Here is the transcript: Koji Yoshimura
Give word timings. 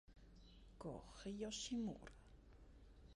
Koji 0.79 1.29
Yoshimura 1.41 2.11